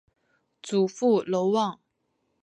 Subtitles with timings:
[0.63, 1.79] 祖父娄旺。